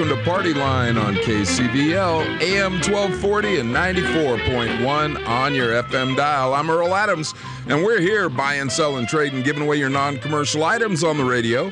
[0.00, 6.54] Welcome to Party Line on KCVL, AM 1240 and 94.1 on your FM dial.
[6.54, 7.34] I'm Earl Adams,
[7.68, 11.70] and we're here buying, selling, trading, giving away your non commercial items on the radio.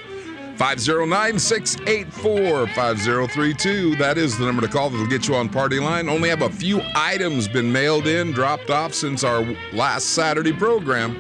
[0.56, 3.96] 509 684 5032.
[3.96, 6.10] That is the number to call that'll get you on Party Line.
[6.10, 11.14] Only have a few items been mailed in, dropped off since our last Saturday program.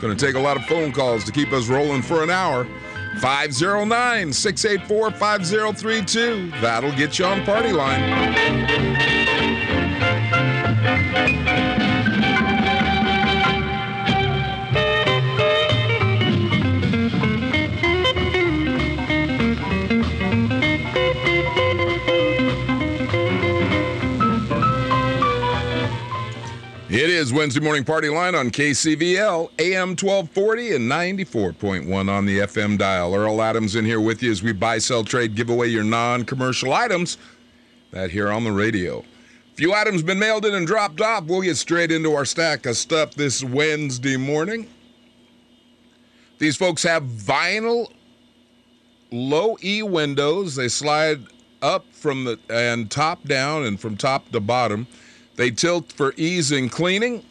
[0.00, 2.68] Going to take a lot of phone calls to keep us rolling for an hour.
[3.20, 6.50] 509 684 5032.
[6.60, 9.15] That'll get you on Party Line.
[26.96, 32.78] It is Wednesday Morning Party Line on KCVL, AM 1240 and 94.1 on the FM
[32.78, 33.14] dial.
[33.14, 36.24] Earl Adams in here with you as we buy, sell, trade, give away your non
[36.24, 37.18] commercial items.
[37.90, 39.04] That here on the radio.
[39.56, 41.24] Few items been mailed in and dropped off.
[41.24, 44.66] We'll get straight into our stack of stuff this Wednesday morning.
[46.38, 47.92] These folks have vinyl
[49.12, 50.56] low E windows.
[50.56, 51.26] They slide
[51.60, 54.86] up from the and top down and from top to bottom.
[55.36, 57.22] They tilt for ease in cleaning.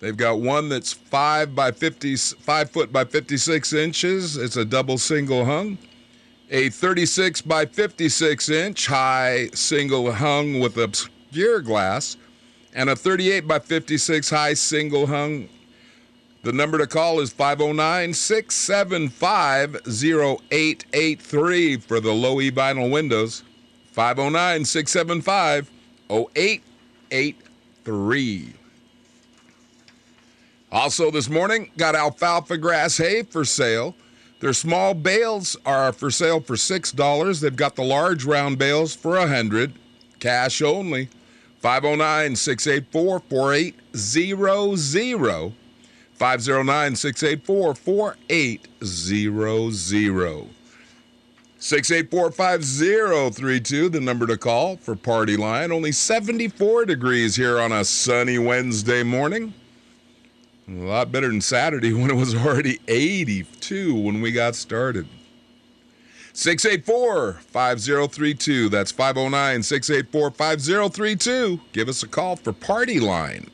[0.00, 4.36] They've got one that's five by 50, five foot by 56 inches.
[4.36, 5.78] It's a double single hung.
[6.50, 12.16] A 36 by 56 inch high single hung with obscure glass,
[12.72, 15.48] and a 38 by 56 high single hung.
[16.44, 23.42] The number to call is 509 675 0883 for the low E vinyl windows.
[23.92, 25.70] 509 675
[26.10, 28.52] 0883.
[30.70, 33.94] Also, this morning, got alfalfa grass hay for sale.
[34.40, 37.40] Their small bales are for sale for $6.
[37.40, 39.72] They've got the large round bales for 100
[40.20, 41.08] cash only.
[41.60, 45.52] 509 684 4800.
[46.14, 50.48] 509 684 4800.
[51.58, 55.72] 6845032, the number to call for Party Line.
[55.72, 59.52] Only 74 degrees here on a sunny Wednesday morning.
[60.68, 65.08] A lot better than Saturday when it was already 82 when we got started.
[66.34, 68.70] 684-5032.
[68.70, 71.60] That's 509-684-5032.
[71.72, 73.50] Give us a call for Party Line.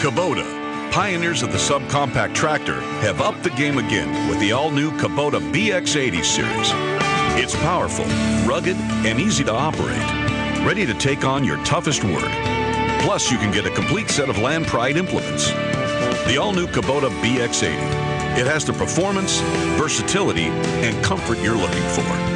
[0.00, 0.42] Kubota,
[0.90, 6.24] pioneers of the subcompact tractor, have upped the game again with the all-new Kubota BX80
[6.24, 6.89] series.
[7.42, 8.04] It's powerful,
[8.46, 9.96] rugged, and easy to operate.
[10.62, 12.30] Ready to take on your toughest work.
[13.00, 15.48] Plus, you can get a complete set of Land Pride implements.
[16.26, 18.36] The all-new Kubota BX80.
[18.38, 19.40] It has the performance,
[19.80, 20.48] versatility,
[20.84, 22.29] and comfort you're looking for.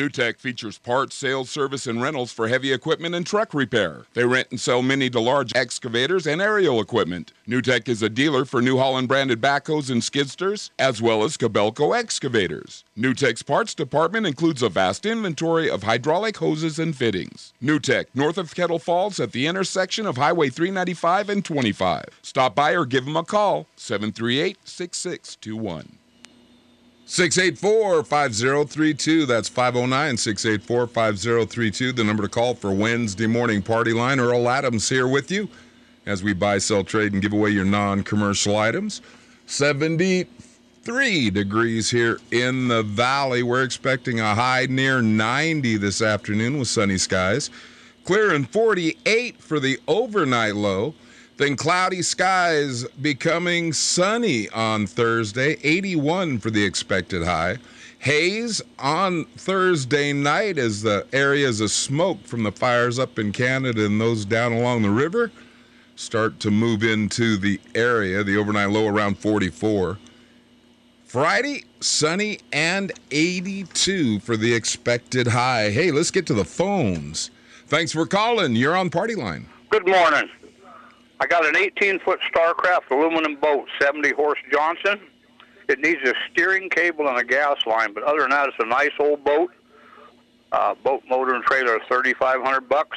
[0.00, 4.06] NewTek features parts, sales, service, and rentals for heavy equipment and truck repair.
[4.14, 7.34] They rent and sell mini to large excavators and aerial equipment.
[7.46, 11.94] NewTek is a dealer for New Holland branded backhoes and skidsters, as well as Kobelco
[11.94, 12.82] excavators.
[12.96, 17.52] NewTek's parts department includes a vast inventory of hydraulic hoses and fittings.
[17.62, 22.06] NewTek, north of Kettle Falls at the intersection of Highway 395 and 25.
[22.22, 25.99] Stop by or give them a call, 738 6621.
[27.10, 29.26] 684 5032.
[29.26, 31.90] That's 509 684 5032.
[31.90, 34.20] The number to call for Wednesday morning party line.
[34.20, 35.48] Earl Adams here with you
[36.06, 39.02] as we buy, sell, trade, and give away your non commercial items.
[39.46, 43.42] 73 degrees here in the valley.
[43.42, 47.50] We're expecting a high near 90 this afternoon with sunny skies.
[48.04, 50.94] Clear and 48 for the overnight low.
[51.40, 57.56] Then cloudy skies becoming sunny on Thursday, 81 for the expected high.
[57.98, 63.86] Haze on Thursday night as the areas of smoke from the fires up in Canada
[63.86, 65.32] and those down along the river
[65.96, 68.22] start to move into the area.
[68.22, 69.96] The overnight low around 44.
[71.06, 75.70] Friday, sunny and 82 for the expected high.
[75.70, 77.30] Hey, let's get to the phones.
[77.66, 78.56] Thanks for calling.
[78.56, 79.46] You're on Party Line.
[79.70, 80.28] Good morning.
[81.20, 85.00] I got an 18-foot Starcraft aluminum boat, 70 horse Johnson.
[85.68, 88.64] It needs a steering cable and a gas line, but other than that, it's a
[88.64, 89.52] nice old boat.
[90.50, 92.96] Uh, boat motor and trailer, 3,500 bucks.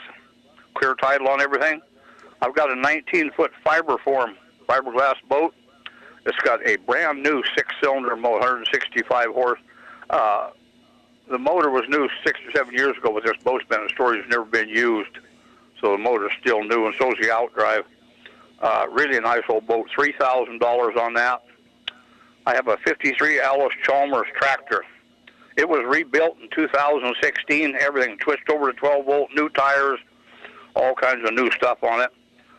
[0.75, 1.81] Clear title on everything.
[2.41, 4.35] I've got a 19-foot fiber form
[4.69, 5.53] fiberglass boat.
[6.25, 9.59] It's got a brand new six-cylinder motor, 165 horse.
[10.09, 10.51] Uh,
[11.29, 14.25] the motor was new six or seven years ago, but this boat's been in storage,
[14.29, 15.17] never been used.
[15.81, 17.83] so the motor's still new, and so's the outdrive.
[18.63, 21.43] Uh, really nice old boat, three thousand dollars on that.
[22.45, 24.83] I have a '53 Allis Chalmers tractor.
[25.57, 27.75] It was rebuilt in 2016.
[27.75, 29.99] Everything twist over to 12 volt, new tires,
[30.75, 32.09] all kinds of new stuff on it.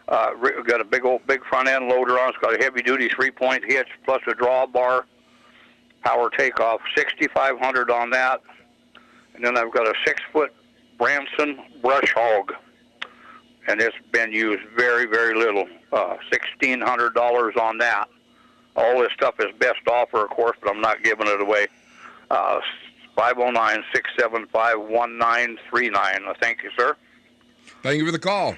[0.06, 0.35] Uh,
[0.67, 2.29] got a big old big front end loader on.
[2.29, 5.05] It's got a heavy duty three point hitch plus a drawbar,
[6.05, 6.81] power takeoff.
[6.95, 8.43] 6,500 on that.
[9.35, 10.53] And then I've got a six foot
[10.99, 12.53] Branson brush hog,
[13.67, 15.67] and it's been used very very little.
[15.93, 18.09] Uh, $1,600 on that.
[18.77, 21.69] All this stuff is best offer, of course, but I'm not giving it away.
[22.31, 22.61] Uh,
[23.17, 26.35] 509 675 1939.
[26.41, 26.97] Thank you, sir.
[27.83, 28.57] Thank you for the call.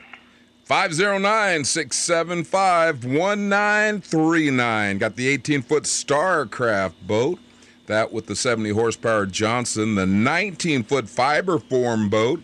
[0.64, 4.98] 509 675 1939.
[4.98, 7.38] Got the 18 foot Starcraft boat.
[7.86, 9.94] That with the 70 horsepower Johnson.
[9.94, 12.42] The 19 foot Fiberform boat.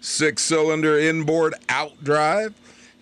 [0.00, 2.54] Six cylinder inboard outdrive.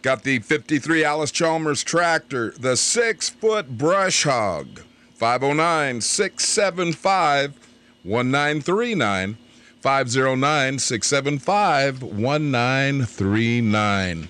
[0.02, 2.52] Got the 53 Allis Chalmers tractor.
[2.58, 4.81] The six foot Brush Hog.
[5.14, 7.55] 509 675
[8.02, 9.38] 1939.
[9.81, 14.29] 509 675 1939.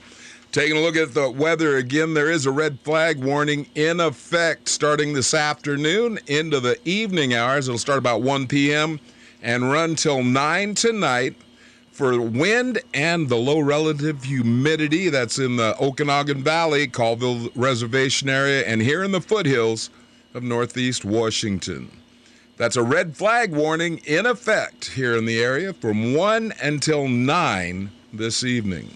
[0.53, 4.69] Taking a look at the weather again, there is a red flag warning in effect
[4.69, 7.67] starting this afternoon into the evening hours.
[7.67, 9.01] It'll start about 1 p.m.
[9.43, 11.35] and run till 9 tonight
[11.95, 18.67] for wind and the low relative humidity that's in the Okanogan Valley, Colville Reservation area,
[18.67, 19.91] and here in the foothills
[20.35, 21.89] of Northeast Washington.
[22.57, 27.91] That's a red flag warning in effect here in the area from 1 until 9
[28.13, 28.91] this evening.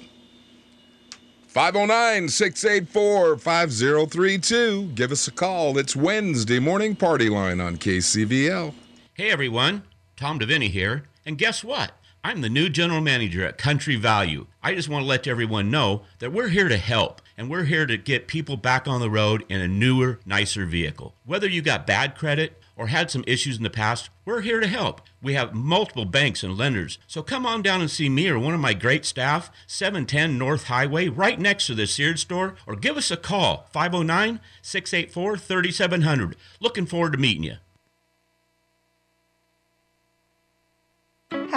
[1.47, 4.91] 509 684 5032.
[4.97, 5.79] Give us a call.
[5.79, 8.75] It's Wednesday morning party line on KCVL.
[9.15, 9.85] Hey everyone,
[10.17, 11.05] Tom Deviney here.
[11.25, 11.93] And guess what?
[12.25, 14.49] I'm the new general manager at Country Value.
[14.61, 17.87] I just want to let everyone know that we're here to help and we're here
[17.87, 21.15] to get people back on the road in a newer, nicer vehicle.
[21.25, 24.67] Whether you got bad credit or had some issues in the past, we're here to
[24.67, 25.01] help.
[25.23, 28.55] We have multiple banks and lenders, so come on down and see me or one
[28.55, 32.97] of my great staff, 710 North Highway, right next to the Sears store, or give
[32.97, 36.37] us a call, 509 684 3700.
[36.59, 37.57] Looking forward to meeting you.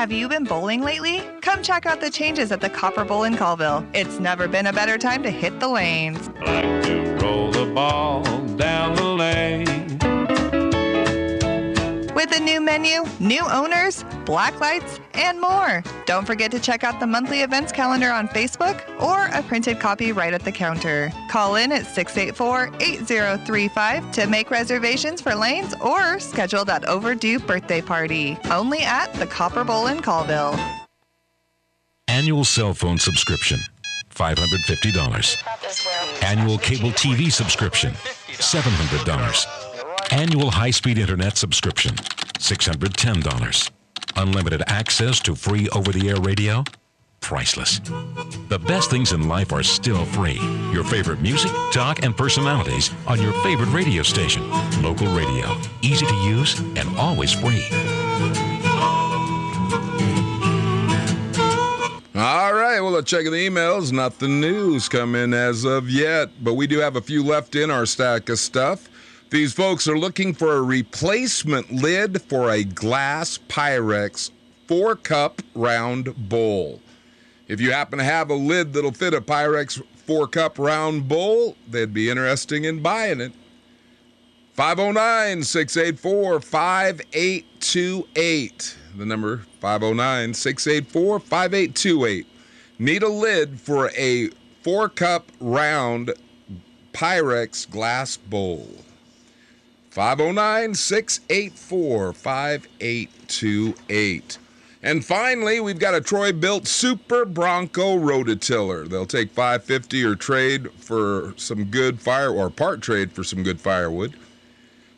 [0.02, 1.22] Have you been bowling lately?
[1.42, 3.86] Come check out the changes at the Copper Bowl in Colville.
[3.94, 6.28] It's never been a better time to hit the lanes.
[6.40, 8.24] like to roll the ball
[8.56, 9.81] down the lane.
[12.52, 15.82] New menu, new owners, black lights, and more.
[16.06, 20.12] Don't forget to check out the monthly events calendar on Facebook or a printed copy
[20.12, 21.14] right at the counter.
[21.30, 27.82] Call in at 684 8035 to make reservations for lanes or schedule that overdue birthday
[27.82, 28.38] party.
[28.50, 30.60] Only at the Copper Bowl in Colville.
[32.10, 33.62] Annual cell phone subscription,
[34.14, 36.22] $550.
[36.22, 39.72] Annual cable TV subscription, $700.
[40.12, 41.96] Annual high speed internet subscription,
[42.42, 43.72] $610.
[44.16, 46.64] Unlimited access to free over the air radio,
[47.22, 47.80] priceless.
[48.50, 50.40] The best things in life are still free.
[50.74, 54.50] Your favorite music, talk, and personalities on your favorite radio station.
[54.82, 57.64] Local radio, easy to use and always free.
[62.14, 63.92] All right, well, let's check the emails.
[63.92, 67.72] Nothing news come in as of yet, but we do have a few left in
[67.72, 68.90] our stack of stuff.
[69.32, 74.30] These folks are looking for a replacement lid for a glass Pyrex
[74.68, 76.82] four cup round bowl.
[77.48, 81.56] If you happen to have a lid that'll fit a Pyrex four cup round bowl,
[81.66, 83.32] they'd be interesting in buying it.
[84.56, 88.78] 509 684 5828.
[88.98, 92.28] The number 509 684 5828.
[92.80, 94.28] Need a lid for a
[94.62, 96.14] four cup round
[96.92, 98.68] Pyrex glass bowl.
[99.92, 104.38] 509 684 5828.
[104.84, 108.88] And finally, we've got a Troy-Bilt Super Bronco rototiller.
[108.88, 113.60] They'll take 550 or trade for some good fire or part trade for some good
[113.60, 114.16] firewood.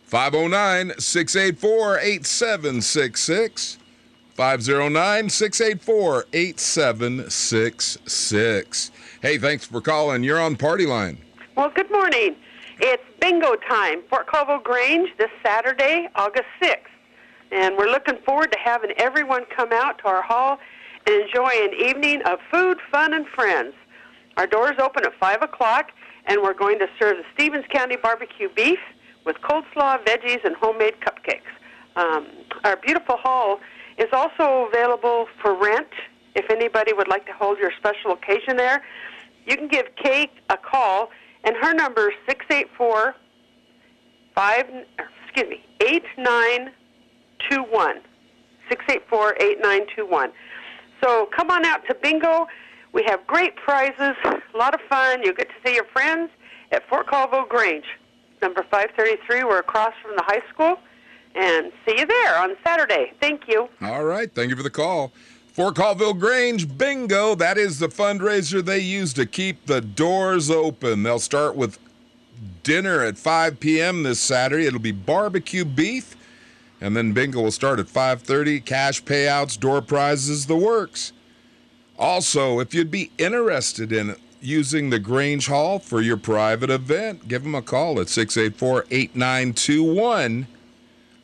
[0.05, 3.79] 509 684 8766.
[4.35, 8.91] 509 684 8766.
[9.23, 10.23] Hey, thanks for calling.
[10.23, 11.17] You're on Party Line.
[11.57, 12.35] Well, good morning.
[12.80, 16.77] It's bingo time, Fort Colville Grange, this Saturday, August 6th.
[17.51, 20.58] And we're looking forward to having everyone come out to our hall
[21.06, 23.74] and enjoy an evening of food, fun, and friends.
[24.38, 25.92] Our doors open at 5 o'clock,
[26.25, 28.80] and we're going to serve the Stevens County barbecue beef
[29.24, 31.42] with coleslaw, veggies, and homemade cupcakes.
[31.96, 32.27] Um,
[32.63, 33.60] our beautiful hall
[34.00, 35.88] is also available for rent
[36.36, 38.84] if anybody would like to hold your special occasion there,
[39.46, 41.10] you can give Kay a call,
[41.43, 43.15] and her number is six eight four
[44.35, 44.65] five.
[45.25, 46.71] Excuse me, eight nine
[47.50, 48.01] two one.
[48.69, 50.31] Six eight four eight nine two one.
[51.03, 52.47] So come on out to bingo.
[52.93, 55.23] We have great prizes, a lot of fun.
[55.23, 56.29] You'll get to see your friends
[56.71, 57.85] at Fort Colville Grange,
[58.41, 59.43] number 533.
[59.43, 60.77] We're across from the high school.
[61.35, 63.12] And see you there on Saturday.
[63.19, 63.67] Thank you.
[63.81, 64.31] All right.
[64.31, 65.12] Thank you for the call.
[65.53, 67.36] Fort Colville Grange Bingo.
[67.36, 71.03] That is the fundraiser they use to keep the doors open.
[71.03, 71.77] They'll start with
[72.63, 74.01] dinner at 5 p.m.
[74.01, 74.65] this Saturday.
[74.65, 76.15] It'll be barbecue beef,
[76.81, 78.65] and then bingo will start at 5:30.
[78.65, 81.13] Cash payouts, door prizes, the works.
[82.00, 87.43] Also, if you'd be interested in using the Grange Hall for your private event, give
[87.43, 90.48] them a call at 684 8921.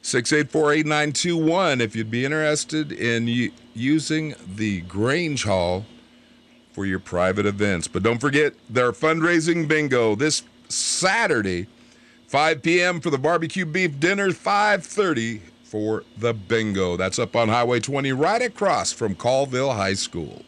[0.02, 5.86] 684 8921 if you'd be interested in using the Grange Hall
[6.72, 7.88] for your private events.
[7.88, 11.68] But don't forget their fundraising bingo this Saturday,
[12.28, 13.02] 5 p.m.
[13.02, 16.96] for the barbecue beef dinner, 5:30 for the bingo.
[16.96, 20.44] That's up on Highway 20 right across from Colville High School.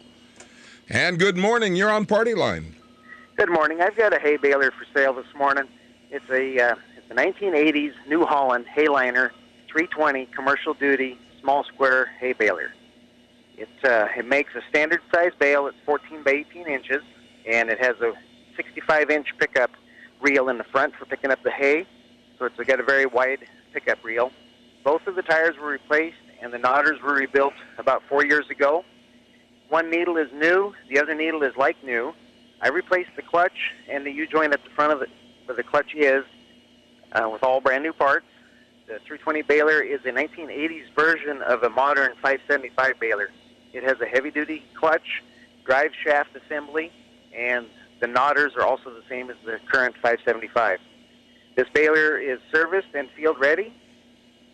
[0.88, 2.74] And good morning, you're on Party Line.
[3.36, 3.80] Good morning.
[3.80, 5.64] I've got a hay baler for sale this morning.
[6.10, 9.30] It's a uh, it's a 1980s New Holland Hayliner
[9.72, 12.72] 320 commercial duty small square hay baler.
[13.56, 15.66] It uh, it makes a standard size bale.
[15.66, 17.02] It's 14 by 18 inches,
[17.50, 18.12] and it has a
[18.56, 19.70] 65 inch pickup
[20.20, 21.86] reel in the front for picking up the hay.
[22.38, 24.30] So it's got a very wide pickup reel.
[24.84, 28.84] Both of the tires were replaced, and the knotters were rebuilt about four years ago.
[29.68, 32.12] One needle is new, the other needle is like new.
[32.60, 35.08] I replaced the clutch and the U-joint at the front of it,
[35.46, 36.24] where the clutch is,
[37.12, 38.26] uh, with all brand new parts.
[38.92, 43.30] The 320 baler is a 1980s version of a modern 575 baler.
[43.72, 45.22] It has a heavy-duty clutch,
[45.64, 46.92] drive shaft assembly,
[47.34, 47.64] and
[48.02, 50.78] the knotters are also the same as the current 575.
[51.56, 53.72] This baler is serviced and field ready.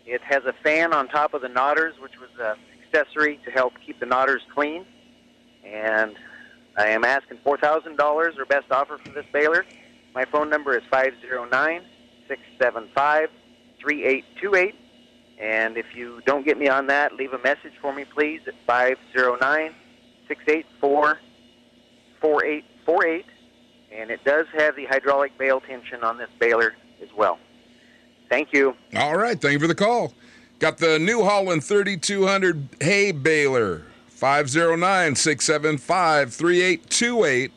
[0.05, 3.73] It has a fan on top of the knotters, which was an accessory to help
[3.85, 4.85] keep the knotters clean.
[5.65, 6.15] And
[6.77, 7.99] I am asking $4,000
[8.37, 9.65] or best offer for this baler.
[10.15, 11.81] My phone number is 509
[12.29, 13.29] 675
[13.81, 14.75] 3828.
[15.39, 18.55] And if you don't get me on that, leave a message for me, please, at
[18.67, 19.73] 509
[20.27, 21.19] 684
[22.19, 23.25] 4848.
[23.91, 27.39] And it does have the hydraulic bale tension on this baler as well.
[28.29, 28.75] Thank you.
[28.95, 30.13] All right, thank you for the call.
[30.59, 37.51] Got the New Holland 3200 hay baler, 509 675 3828.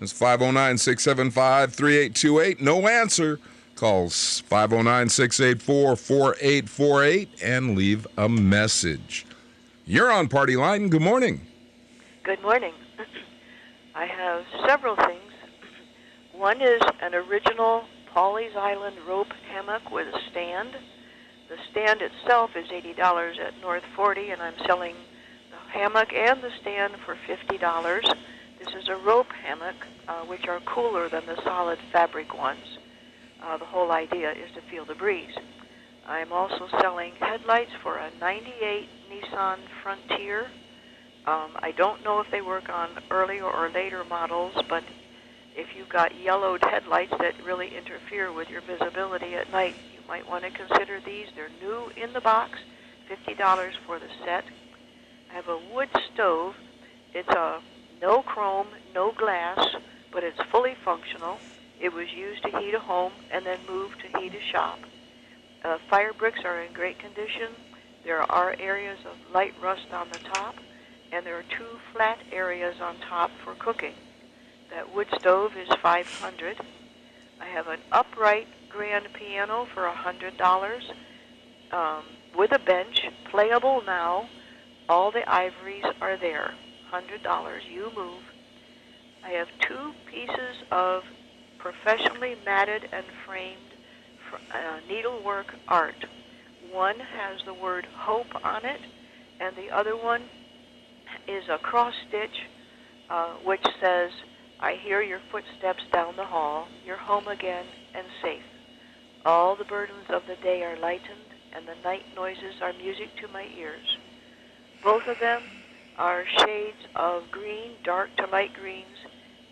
[0.00, 2.60] That's 509 675 3828.
[2.60, 3.38] No answer.
[3.76, 9.26] Calls 509 684 4848 and leave a message.
[9.84, 10.88] You're on Party Line.
[10.88, 11.42] Good morning.
[12.24, 12.72] Good morning.
[13.94, 15.30] I have several things.
[16.32, 20.70] One is an original Pawleys Island rope hammock with a stand.
[21.50, 24.94] The stand itself is $80 at North 40, and I'm selling
[25.50, 28.14] the hammock and the stand for $50.
[28.58, 29.76] This is a rope hammock,
[30.08, 32.78] uh, which are cooler than the solid fabric ones.
[33.42, 35.34] Uh, the whole idea is to feel the breeze.
[36.06, 40.46] I'm also selling headlights for a 98 Nissan Frontier.
[41.26, 44.84] Um, I don't know if they work on earlier or later models, but
[45.56, 50.28] if you've got yellowed headlights that really interfere with your visibility at night, you might
[50.28, 51.26] want to consider these.
[51.34, 52.58] They're new in the box,
[53.10, 54.44] $50 for the set.
[55.30, 56.54] I have a wood stove.
[57.12, 57.60] It's a
[58.00, 59.58] no chrome, no glass,
[60.12, 61.38] but it's fully functional.
[61.80, 64.78] It was used to heat a home and then moved to heat a shop.
[65.64, 67.48] Uh, fire bricks are in great condition.
[68.04, 70.54] There are areas of light rust on the top,
[71.12, 73.94] and there are two flat areas on top for cooking.
[74.70, 76.56] That wood stove is 500.
[77.40, 80.80] I have an upright grand piano for $100
[81.72, 82.04] um,
[82.36, 84.28] with a bench, playable now.
[84.88, 86.54] All the ivories are there.
[86.92, 87.58] $100.
[87.68, 88.22] You move.
[89.24, 91.02] I have two pieces of
[91.66, 93.56] professionally matted and framed
[94.54, 95.96] uh, needlework art.
[96.72, 98.80] One has the word hope on it,
[99.40, 100.22] and the other one
[101.26, 102.38] is a cross stitch
[103.10, 104.10] uh, which says,
[104.60, 106.68] I hear your footsteps down the hall.
[106.84, 108.42] You're home again and safe.
[109.24, 113.28] All the burdens of the day are lightened, and the night noises are music to
[113.32, 113.96] my ears.
[114.84, 115.42] Both of them
[115.98, 118.98] are shades of green, dark to light greens,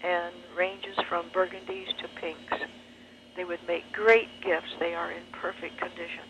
[0.05, 2.53] and ranges from burgundies to pinks.
[3.37, 4.71] They would make great gifts.
[4.79, 6.29] They are in perfect condition.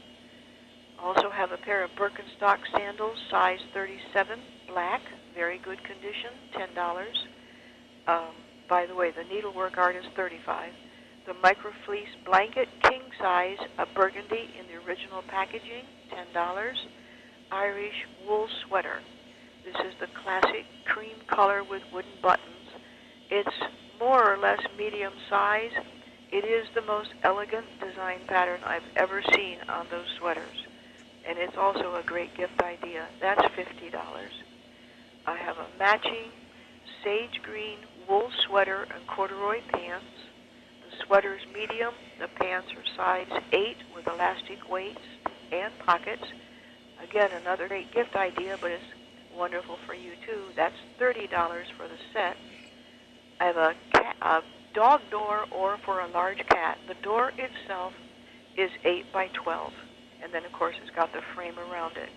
[1.03, 4.39] Also have a pair of Birkenstock sandals, size 37,
[4.69, 5.03] black,
[5.35, 7.05] very good condition, $10.
[8.07, 8.35] Um,
[8.69, 10.71] by the way, the needlework art is 35
[11.27, 15.85] The microfleece blanket, king size, a burgundy in the original packaging,
[16.35, 16.73] $10.
[17.51, 19.01] Irish wool sweater.
[19.65, 22.54] This is the classic cream color with wooden buttons.
[23.31, 23.57] It's
[23.99, 25.73] more or less medium size.
[26.31, 30.67] It is the most elegant design pattern I've ever seen on those sweaters.
[31.27, 33.07] And it's also a great gift idea.
[33.21, 33.95] That's $50.
[35.27, 36.31] I have a matching
[37.03, 37.79] sage green
[38.09, 40.07] wool sweater and corduroy pants.
[40.85, 41.95] The sweater's medium.
[42.21, 45.01] The pants are size 8 with elastic weights
[45.51, 46.25] and pockets.
[47.03, 48.85] Again, another great gift idea, but it's
[49.35, 50.43] wonderful for you too.
[50.57, 51.29] That's $30
[51.77, 52.37] for the set.
[53.45, 54.41] Have a, cat, a
[54.73, 56.79] dog door or for a large cat.
[56.89, 57.93] The door itself
[58.57, 59.71] is 8 by 12.
[60.23, 62.09] And then, of course, it's got the frame around it.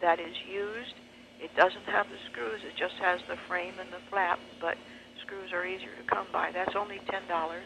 [0.00, 0.94] That is used.
[1.38, 2.62] It doesn't have the screws.
[2.66, 4.76] It just has the frame and the flap, but
[5.22, 6.50] screws are easier to come by.
[6.50, 7.60] That's only $10.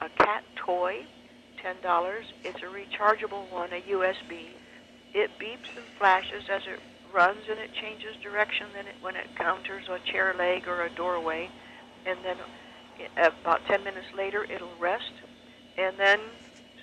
[0.00, 1.04] A cat toy,
[1.62, 2.22] $10.
[2.44, 4.46] It's a rechargeable one, a USB.
[5.12, 6.80] It beeps and flashes as it
[7.12, 11.50] runs and it changes direction then when it counters a chair leg or a doorway.
[12.06, 15.12] And then uh, about 10 minutes later, it'll rest
[15.76, 16.18] and then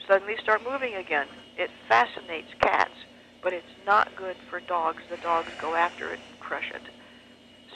[0.07, 1.27] suddenly start moving again.
[1.57, 2.95] It fascinates cats,
[3.43, 5.03] but it's not good for dogs.
[5.09, 6.83] The dogs go after it and crush it.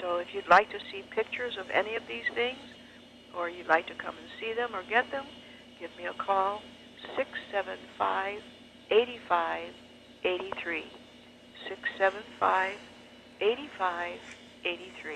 [0.02, 2.60] So if you'd like to see pictures of any of these things,
[3.38, 5.26] or you'd like to come and see them or get them,
[5.80, 6.62] give me a call,
[7.16, 8.40] 675
[8.92, 9.74] 85
[10.24, 10.84] 83.
[11.70, 12.78] 675
[13.42, 14.20] 85
[14.66, 15.16] 83.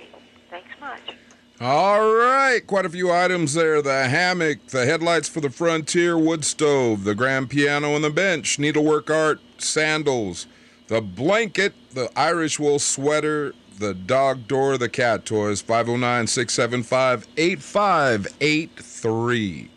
[0.49, 1.28] Thanks much.
[1.61, 3.81] All right, quite a few items there.
[3.81, 8.59] The hammock, the headlights for the Frontier wood stove, the grand piano and the bench,
[8.59, 10.47] needlework art, sandals,
[10.87, 19.69] the blanket, the Irish wool sweater, the dog door, the cat toys, 509 675 8583.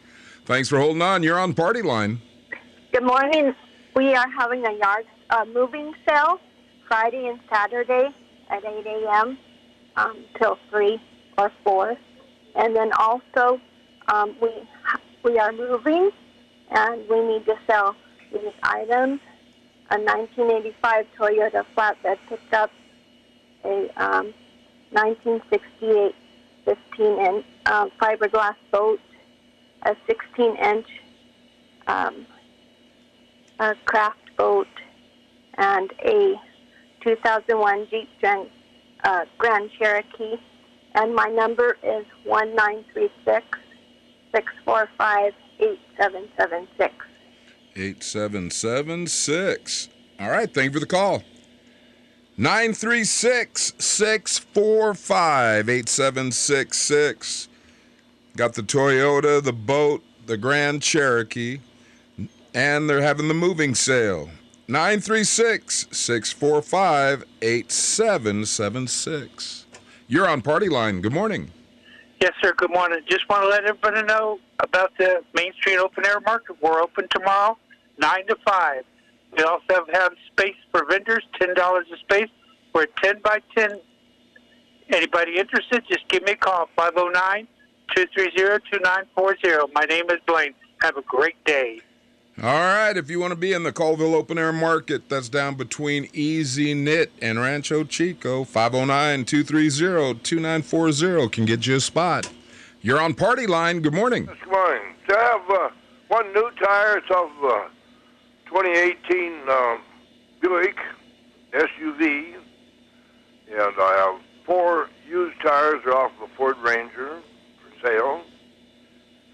[0.45, 1.25] Thanks for holding on.
[1.25, 2.21] You're on Party Line.
[2.93, 3.57] Good morning.
[3.97, 6.39] We are having a yard uh, moving sale
[6.87, 8.11] Friday and Saturday
[8.51, 9.37] at 8 a.m.
[9.97, 11.01] Um, till 3
[11.39, 11.97] or 4.
[12.55, 13.61] And then also,
[14.13, 14.51] um, we,
[15.25, 16.11] we are moving
[16.71, 17.95] and we need to sell
[18.33, 19.21] these items
[19.93, 22.71] a 1985 Toyota flatbed pickup,
[23.65, 24.33] a um,
[24.93, 26.15] 1968
[26.65, 29.01] 15 inch um, fiberglass boat,
[29.83, 30.87] a 16 inch
[31.87, 32.27] um,
[33.59, 34.69] a craft boat,
[35.59, 36.41] and a
[37.03, 38.09] 2001 Jeep
[39.05, 40.37] uh, Grand Cherokee.
[40.95, 43.47] And my number is 1936
[44.35, 46.95] 645 8776.
[47.75, 49.89] 8776.
[50.21, 51.23] All right, thank you for the call.
[52.37, 57.49] 936 645 8766.
[58.37, 61.61] Got the Toyota, the boat, the Grand Cherokee,
[62.55, 64.31] and they're having the moving sale.
[64.69, 69.62] 936 645 8776.
[70.13, 71.01] You're on Party Line.
[71.01, 71.51] Good morning.
[72.21, 72.53] Yes, sir.
[72.55, 73.01] Good morning.
[73.09, 76.57] Just want to let everybody know about the Main Street Open Air Market.
[76.61, 77.57] We're open tomorrow,
[77.97, 78.85] 9 to 5.
[79.39, 82.29] We also have, space for vendors, $10 a space.
[82.75, 83.81] We're 10 by 10.
[84.91, 87.49] Anybody interested, just give me a call, 509
[87.97, 89.73] 230 2940.
[89.75, 90.53] My name is Blaine.
[90.83, 91.81] Have a great day.
[92.41, 95.55] All right, if you want to be in the Colville Open Air Market, that's down
[95.55, 102.31] between Easy Knit and Rancho Chico, 509 230 2940 can get you a spot.
[102.81, 103.81] You're on Party Line.
[103.81, 104.25] Good morning.
[104.25, 104.83] Good morning.
[105.11, 105.69] I have uh,
[106.09, 106.97] one new tire.
[106.97, 107.71] It's off of a
[108.47, 109.83] 2018 um,
[110.41, 110.77] Buick
[111.53, 112.35] SUV.
[113.51, 117.21] And I have four used tires are off of a Ford Ranger
[117.61, 118.23] for sale.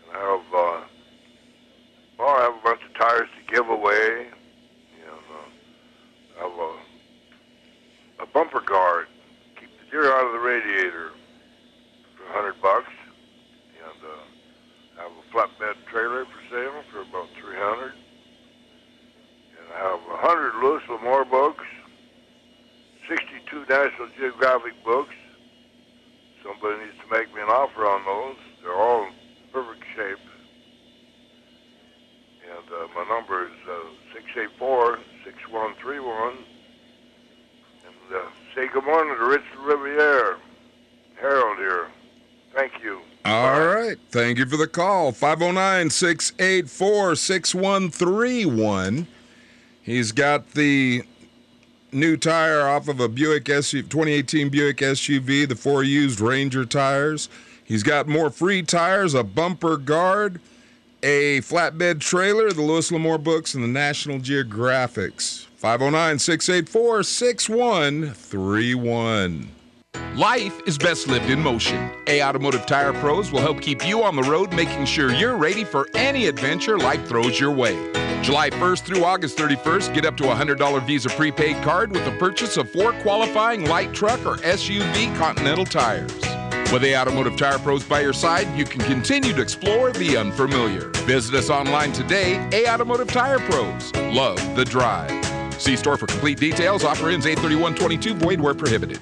[0.09, 0.85] And I have, uh,
[2.19, 4.27] well, I have a bunch of tires to give away.
[4.27, 9.07] And uh, I have a, a bumper guard.
[9.61, 11.11] Keep the deer out of the radiator
[12.17, 12.93] for a 100 bucks.
[13.79, 17.93] And uh, I have a flatbed trailer for sale for about 300
[19.59, 21.65] and I have a 100 Louis L'Amour books,
[23.09, 25.15] 62 National Geographic books.
[26.43, 28.37] Somebody needs to make me an offer on those.
[28.63, 29.13] They're all in
[29.53, 30.19] perfect shape.
[32.51, 33.85] And uh, my number is uh,
[34.59, 36.37] 684-6131.
[37.85, 38.21] And uh,
[38.55, 40.39] say good morning to Rich Riviere.
[41.21, 41.89] Harold here.
[42.55, 43.01] Thank you.
[43.25, 43.99] All right.
[44.11, 45.13] Thank you for the call.
[45.13, 49.07] 509 684 6131.
[49.83, 51.03] He's got the
[51.93, 57.29] new tire off of a Buick SUV, 2018 Buick SUV, the four used Ranger tires.
[57.65, 60.41] He's got more free tires, a bumper guard,
[61.03, 65.47] a flatbed trailer, the Louis L'Amour books, and the National Geographics.
[65.57, 69.49] 509 684 6131.
[70.15, 71.91] Life is best lived in motion.
[72.07, 75.65] A Automotive Tire Pros will help keep you on the road, making sure you're ready
[75.65, 77.75] for any adventure life throws your way.
[78.23, 82.11] July 1st through August 31st, get up to a $100 Visa prepaid card with the
[82.19, 86.38] purchase of four qualifying light truck or SUV Continental tires.
[86.71, 90.91] With A Automotive Tire Pros by your side, you can continue to explore the unfamiliar.
[91.07, 93.91] Visit us online today, A Automotive Tire Pros.
[94.13, 95.25] Love the drive.
[95.59, 96.85] See store for complete details.
[96.85, 99.01] Offer ends 83122, void where prohibited.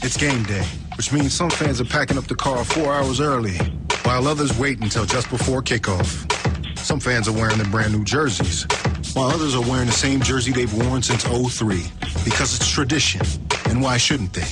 [0.07, 0.67] It's game day,
[0.99, 3.57] which means some fans are packing up the car four hours early,
[4.03, 6.31] while others wait until just before kickoff.
[6.77, 8.67] Some fans are wearing their brand new jerseys,
[9.15, 11.83] while others are wearing the same jersey they've worn since 03,
[12.23, 13.23] because it's tradition.
[13.71, 14.43] And why shouldn't they?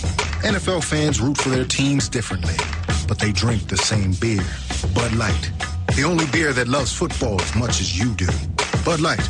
[0.40, 2.54] NFL fans root for their teams differently,
[3.06, 4.46] but they drink the same beer.
[4.94, 5.52] Bud Light.
[5.96, 8.28] The only beer that loves football as much as you do.
[8.86, 9.28] Bud Light.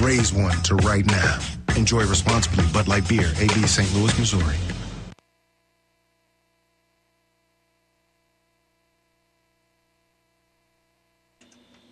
[0.00, 1.38] Raise one to right now.
[1.76, 2.64] Enjoy responsibly.
[2.72, 3.94] Bud Light Beer, AB St.
[3.94, 4.56] Louis, Missouri.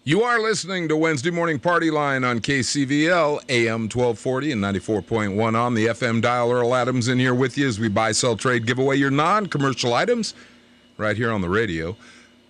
[0.02, 5.74] You are listening to Wednesday Morning Party Line on KCVL, AM 1240 and 94.1 on
[5.74, 6.50] the FM dial.
[6.50, 9.46] Earl Adams in here with you as we buy, sell, trade, give away your non
[9.46, 10.32] commercial items
[10.96, 11.94] right here on the radio.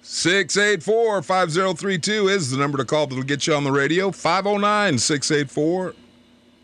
[0.02, 4.12] 684 5032 is the number to call that'll get you on the radio.
[4.12, 5.94] 509 684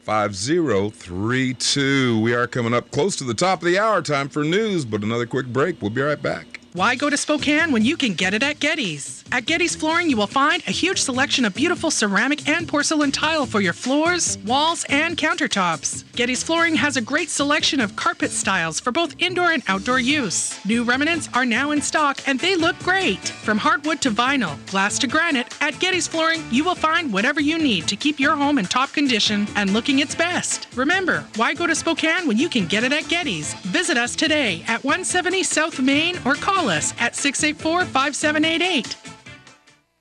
[0.02, 2.20] 5032.
[2.20, 4.02] We are coming up close to the top of the hour.
[4.02, 5.82] Time for news, but another quick break.
[5.82, 6.60] We'll be right back.
[6.74, 9.24] Why go to Spokane when you can get it at Getty's?
[9.32, 13.44] At Getty's Flooring, you will find a huge selection of beautiful ceramic and porcelain tile
[13.44, 16.04] for your floors, walls, and countertops.
[16.12, 20.64] Getty's Flooring has a great selection of carpet styles for both indoor and outdoor use.
[20.64, 23.18] New remnants are now in stock and they look great.
[23.18, 27.58] From hardwood to vinyl, glass to granite, at Getty's Flooring, you will find whatever you
[27.58, 30.68] need to keep your home in top condition and looking its best.
[30.76, 33.54] Remember, why go to Spokane when you can get it at Getty's?
[33.64, 39.15] Visit us today at 170 South Main or call us at 684 5788.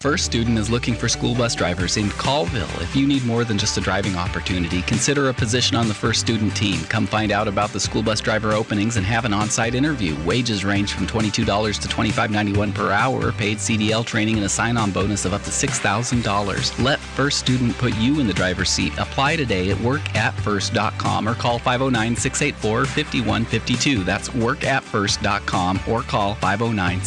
[0.06, 2.70] First Student is looking for school bus drivers in Colville.
[2.80, 6.20] If you need more than just a driving opportunity, consider a position on the First
[6.20, 6.80] Student team.
[6.82, 10.16] Come find out about the school bus driver openings and have an on site interview.
[10.24, 14.92] Wages range from $22 to $25.91 per hour, paid CDL training, and a sign on
[14.92, 16.84] bonus of up to $6,000.
[16.84, 18.94] Let First Student put you in the driver's seat.
[19.00, 24.04] Apply today at workatfirst.com or call 509 684 5152.
[24.04, 27.02] That's workatfirst.com or call 509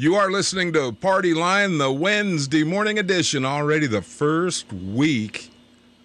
[0.00, 5.50] You are listening to Party Line, the Wednesday morning edition, already the first week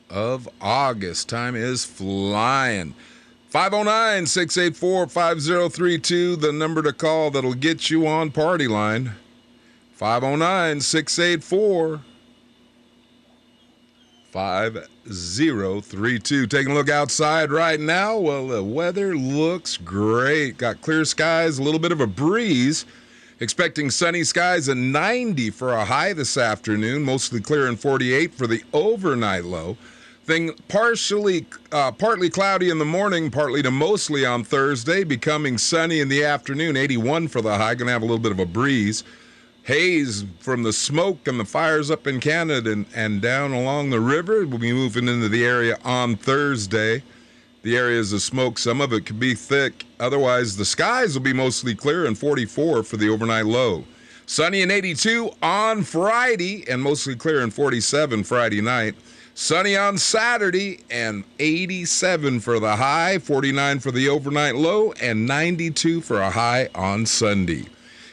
[0.10, 1.30] of August.
[1.30, 2.94] Time is flying.
[3.52, 9.14] 509 684 5032, the number to call that'll get you on Party Line.
[9.94, 12.02] 509 684
[14.34, 16.48] 5032.
[16.48, 18.18] Taking a look outside right now.
[18.18, 20.58] Well, the weather looks great.
[20.58, 22.86] Got clear skies, a little bit of a breeze.
[23.42, 28.48] Expecting sunny skies and 90 for a high this afternoon, mostly clear and 48 for
[28.48, 29.76] the overnight low.
[30.24, 36.00] Thing partially, uh, partly cloudy in the morning, partly to mostly on Thursday, becoming sunny
[36.00, 36.78] in the afternoon.
[36.78, 39.04] 81 for the high, to have a little bit of a breeze.
[39.64, 44.00] Haze from the smoke and the fires up in Canada and, and down along the
[44.00, 44.46] river.
[44.46, 47.04] We'll be moving into the area on Thursday
[47.66, 48.60] the areas of smoke.
[48.60, 49.86] Some of it could be thick.
[50.00, 53.84] Otherwise, the skies will be mostly clear and 44 for the overnight low.
[54.28, 58.94] Sunny and 82 on Friday and mostly clear and 47 Friday night.
[59.34, 66.02] Sunny on Saturday and 87 for the high, 49 for the overnight low, and 92
[66.02, 67.66] for a high on Sunday.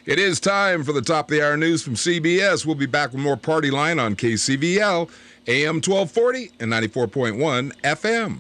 [0.07, 2.65] It is time for the top of the hour news from CBS.
[2.65, 5.11] We'll be back with more Party Line on KCVL,
[5.47, 8.39] AM 1240 and 94.1 FM.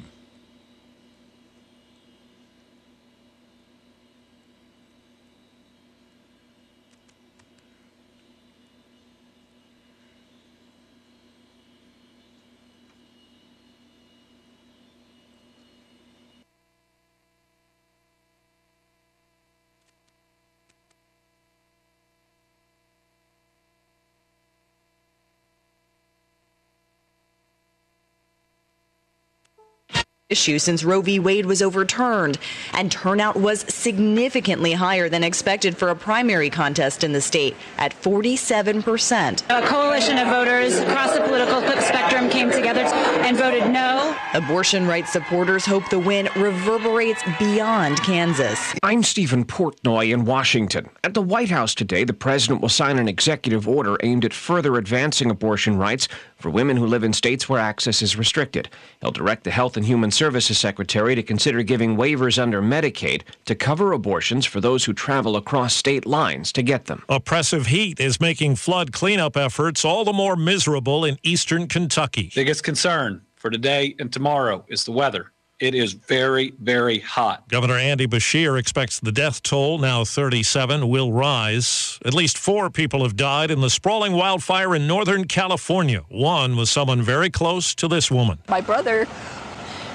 [30.32, 31.20] Issue since Roe v.
[31.20, 32.38] Wade was overturned,
[32.72, 37.92] and turnout was significantly higher than expected for a primary contest in the state at
[37.92, 39.42] 47%.
[39.50, 44.16] A coalition of voters across the political spectrum came together and voted no.
[44.32, 48.74] Abortion rights supporters hope the win reverberates beyond Kansas.
[48.82, 50.88] I'm Stephen Portnoy in Washington.
[51.04, 54.76] At the White House today, the president will sign an executive order aimed at further
[54.76, 56.08] advancing abortion rights
[56.42, 58.68] for women who live in states where access is restricted.
[59.00, 63.54] He'll direct the Health and Human Services Secretary to consider giving waivers under Medicaid to
[63.54, 67.04] cover abortions for those who travel across state lines to get them.
[67.08, 72.30] Oppressive heat is making flood cleanup efforts all the more miserable in eastern Kentucky.
[72.34, 75.31] Biggest concern for today and tomorrow is the weather.
[75.62, 77.46] It is very, very hot.
[77.46, 82.00] Governor Andy Beshear expects the death toll, now 37, will rise.
[82.04, 86.00] At least four people have died in the sprawling wildfire in Northern California.
[86.08, 88.38] One was someone very close to this woman.
[88.48, 89.06] My brother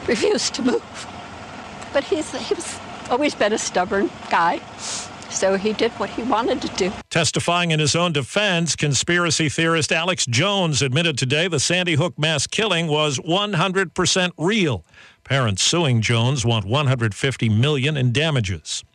[0.07, 1.07] refused to move,
[1.91, 4.61] but he's he was always been a stubborn guy.
[5.29, 6.91] So he did what he wanted to do.
[7.09, 12.47] Testifying in his own defense, conspiracy theorist Alex Jones admitted today the Sandy Hook mass
[12.47, 14.85] killing was 100% real.
[15.27, 18.85] Parents suing Jones want 150 million in damages.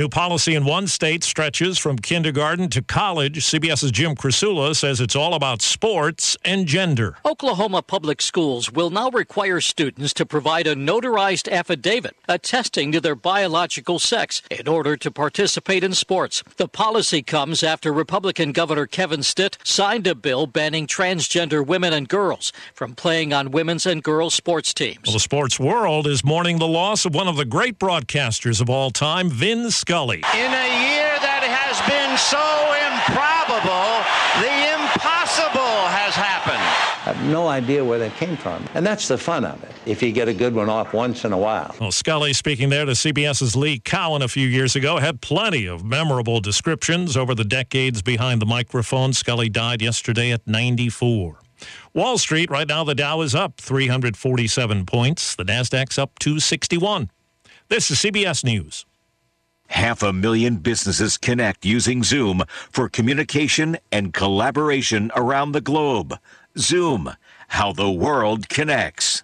[0.00, 3.44] New policy in one state stretches from kindergarten to college.
[3.44, 7.18] CBS's Jim Krasula says it's all about sports and gender.
[7.26, 13.14] Oklahoma Public Schools will now require students to provide a notarized affidavit attesting to their
[13.14, 16.42] biological sex in order to participate in sports.
[16.56, 22.08] The policy comes after Republican Governor Kevin Stitt signed a bill banning transgender women and
[22.08, 25.00] girls from playing on women's and girls' sports teams.
[25.04, 28.70] Well, the sports world is mourning the loss of one of the great broadcasters of
[28.70, 30.18] all time, Vin Scully.
[30.18, 32.38] In a year that has been so
[32.78, 34.06] improbable,
[34.38, 36.62] the impossible has happened.
[37.04, 38.64] I have no idea where that came from.
[38.74, 41.32] And that's the fun of it, if you get a good one off once in
[41.32, 41.74] a while.
[41.80, 45.84] Well, Scully, speaking there to CBS's Lee Cowan a few years ago, had plenty of
[45.84, 49.12] memorable descriptions over the decades behind the microphone.
[49.12, 51.40] Scully died yesterday at 94.
[51.94, 55.34] Wall Street, right now, the Dow is up 347 points.
[55.34, 57.10] The NASDAQ's up 261.
[57.66, 58.86] This is CBS News.
[59.70, 66.18] Half a million businesses connect using Zoom for communication and collaboration around the globe.
[66.58, 67.14] Zoom,
[67.48, 69.22] how the world connects.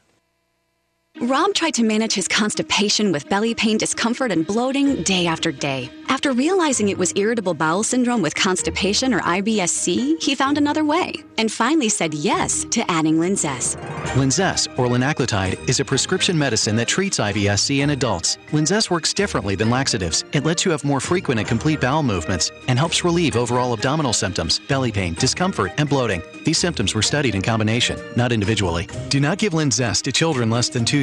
[1.23, 5.91] Rob tried to manage his constipation with belly pain, discomfort, and bloating day after day.
[6.09, 11.15] After realizing it was irritable bowel syndrome with constipation or IBS-C, he found another way
[11.39, 13.77] and finally said yes to adding Linzess.
[14.15, 18.39] Linzess, or linaclotide, is a prescription medicine that treats IBS-C in adults.
[18.53, 20.25] Linzess works differently than laxatives.
[20.33, 24.13] It lets you have more frequent and complete bowel movements and helps relieve overall abdominal
[24.13, 26.23] symptoms, belly pain, discomfort, and bloating.
[26.45, 28.89] These symptoms were studied in combination, not individually.
[29.09, 30.99] Do not give Linzess to children less than two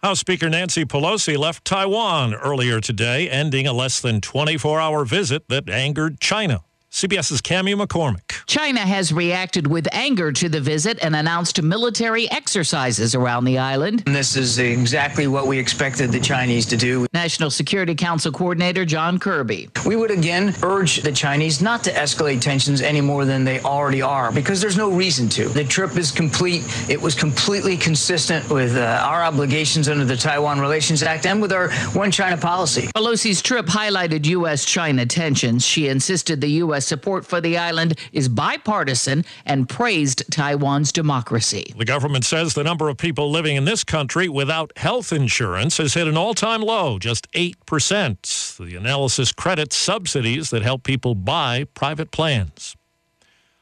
[0.00, 5.48] House Speaker Nancy Pelosi left Taiwan earlier today, ending a less than 24 hour visit
[5.48, 6.62] that angered China.
[6.98, 8.44] CBS's Cami McCormick.
[8.46, 14.00] China has reacted with anger to the visit and announced military exercises around the island.
[14.00, 17.06] This is exactly what we expected the Chinese to do.
[17.14, 19.68] National Security Council Coordinator John Kirby.
[19.86, 24.02] We would again urge the Chinese not to escalate tensions any more than they already
[24.02, 25.48] are because there's no reason to.
[25.50, 26.64] The trip is complete.
[26.90, 31.52] It was completely consistent with uh, our obligations under the Taiwan Relations Act and with
[31.52, 32.88] our one China policy.
[32.96, 34.64] Pelosi's trip highlighted U.S.
[34.64, 35.64] China tensions.
[35.64, 36.87] She insisted the U.S.
[36.88, 41.72] support for the island is bipartisan and praised Taiwan's democracy.
[41.76, 45.94] The government says the number of people living in this country without health insurance has
[45.94, 48.56] hit an all time low, just 8%.
[48.56, 52.74] The analysis credits subsidies that help people buy private plans.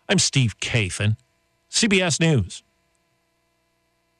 [0.09, 1.17] I'm Steve Kathan,
[1.71, 2.63] CBS News.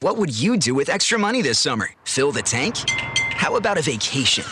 [0.01, 1.89] What would you do with extra money this summer?
[2.03, 2.75] Fill the tank?
[3.33, 4.43] How about a vacation?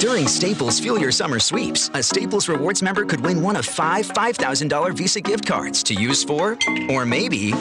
[0.00, 4.06] During Staples Fuel Your Summer Sweeps, a Staples Rewards member could win one of five
[4.06, 6.58] $5,000 Visa gift cards to use for,
[6.90, 7.52] or maybe,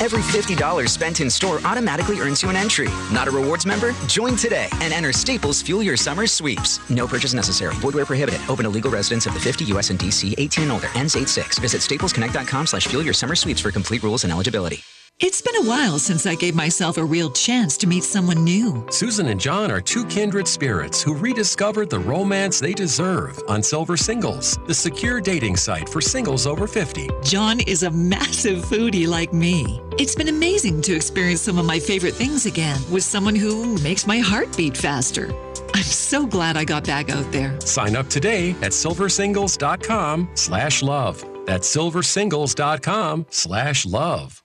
[0.00, 2.88] every $50 spent in store automatically earns you an entry.
[3.12, 3.94] Not a rewards member?
[4.06, 6.78] Join today and enter Staples Fuel Your Summer Sweeps.
[6.90, 7.74] No purchase necessary.
[7.76, 8.40] Void where prohibited.
[8.48, 9.90] Open to legal residents of the 50 U.S.
[9.90, 10.34] and D.C.
[10.38, 10.88] 18 and older.
[10.94, 11.60] Ends 8-6.
[11.60, 14.80] Visit staplesconnect.com slash fuel your summer sweeps for complete rules and eligibility.
[15.22, 18.86] It's been a while since I gave myself a real chance to meet someone new.
[18.88, 23.98] Susan and John are two kindred spirits who rediscovered the romance they deserve on Silver
[23.98, 27.10] Singles, the secure dating site for singles over 50.
[27.22, 29.82] John is a massive foodie like me.
[29.98, 34.06] It's been amazing to experience some of my favorite things again with someone who makes
[34.06, 35.34] my heart beat faster.
[35.74, 37.60] I'm so glad I got back out there.
[37.60, 41.22] Sign up today at silversingles.com slash love.
[41.44, 44.42] That's silversingles.com slash love.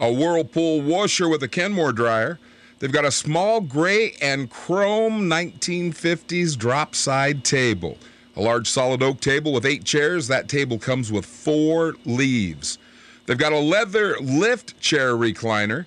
[0.00, 2.40] a Whirlpool washer with a Kenmore dryer.
[2.80, 7.96] They've got a small gray and chrome 1950s drop side table.
[8.38, 10.28] A large solid oak table with eight chairs.
[10.28, 12.78] That table comes with four leaves.
[13.26, 15.86] They've got a leather lift chair recliner,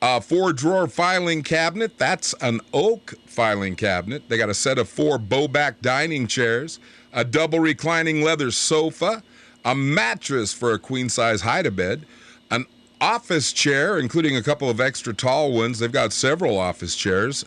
[0.00, 1.98] a four drawer filing cabinet.
[1.98, 4.30] That's an oak filing cabinet.
[4.30, 6.80] They got a set of four bowback dining chairs,
[7.12, 9.22] a double reclining leather sofa,
[9.62, 12.06] a mattress for a queen size hide a bed,
[12.50, 12.64] an
[12.98, 15.78] office chair, including a couple of extra tall ones.
[15.78, 17.44] They've got several office chairs,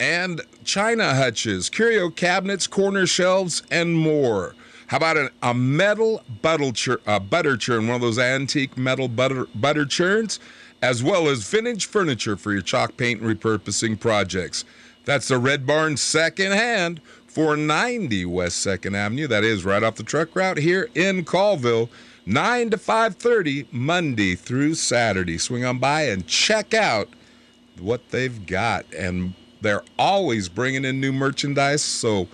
[0.00, 4.54] and china hutches, curio cabinets, corner shelves, and more.
[4.88, 9.46] How about an, a metal butter, chur, butter churn, one of those antique metal butter,
[9.54, 10.38] butter churns,
[10.82, 14.64] as well as vintage furniture for your chalk paint and repurposing projects.
[15.04, 19.26] That's the Red Barn Second Hand, 490 West 2nd Avenue.
[19.26, 21.88] That is right off the truck route here in Colville.
[22.26, 25.36] 9 to 5:30 Monday through Saturday.
[25.36, 27.08] Swing on by and check out
[27.78, 29.34] what they've got and
[29.64, 32.28] they're always bringing in new merchandise, so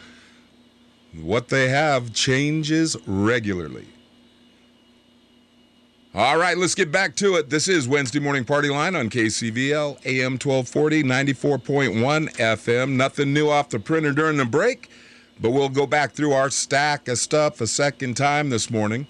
[1.15, 3.87] what they have changes regularly.
[6.13, 7.49] All right, let's get back to it.
[7.49, 12.91] This is Wednesday Morning Party Line on KCVL, AM 1240, 94.1 FM.
[12.97, 14.91] Nothing new off the printer during the break,
[15.41, 19.07] but we'll go back through our stack of stuff a second time this morning.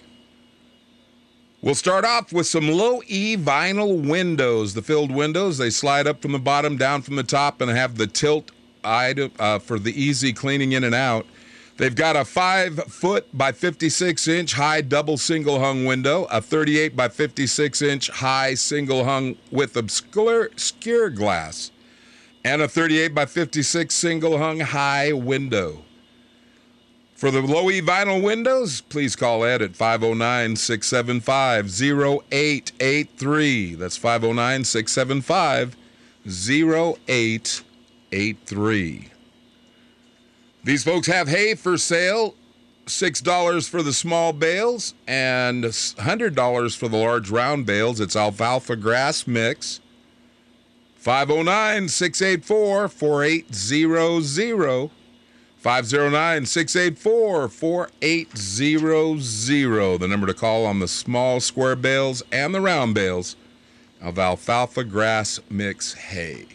[1.62, 4.72] We'll start off with some low E vinyl windows.
[4.72, 7.98] The filled windows, they slide up from the bottom, down from the top, and have
[7.98, 8.50] the tilt
[8.82, 11.26] item, uh, for the easy cleaning in and out.
[11.76, 16.96] They've got a 5 foot by 56 inch high double single hung window, a 38
[16.96, 21.72] by 56 inch high single hung with obscure, obscure glass,
[22.42, 25.84] and a 38 by 56 single hung high window.
[27.21, 33.75] For the low E vinyl windows, please call Ed at 509 675 0883.
[33.75, 35.77] That's 509 675
[36.27, 39.09] 0883.
[40.64, 42.35] These folks have hay for sale
[42.87, 48.01] $6 for the small bales and $100 for the large round bales.
[48.01, 49.81] It's alfalfa grass mix.
[50.97, 54.91] 509 684 4800.
[55.61, 60.00] 509 684 4800.
[60.00, 63.36] The number to call on the small square bales and the round bales
[64.00, 66.46] of alfalfa grass mix hay.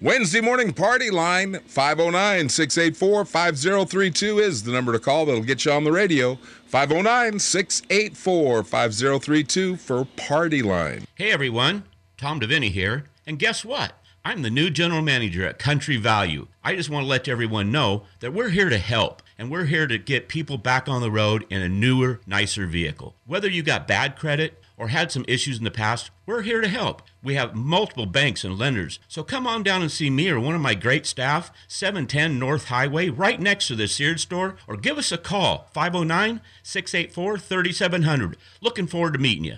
[0.00, 5.72] Wednesday morning party line 509 684 5032 is the number to call that'll get you
[5.72, 6.36] on the radio.
[6.66, 11.04] 509 684 5032 for party line.
[11.16, 11.82] Hey everyone,
[12.16, 13.06] Tom Devaney here.
[13.26, 13.94] And guess what?
[14.24, 16.48] I'm the new general manager at Country Value.
[16.62, 19.86] I just want to let everyone know that we're here to help and we're here
[19.86, 23.14] to get people back on the road in a newer, nicer vehicle.
[23.26, 26.68] Whether you got bad credit or had some issues in the past, we're here to
[26.68, 27.02] help.
[27.22, 28.98] We have multiple banks and lenders.
[29.08, 32.66] So come on down and see me or one of my great staff, 710 North
[32.66, 38.36] Highway, right next to the Sears store, or give us a call, 509 684 3700.
[38.60, 39.56] Looking forward to meeting you.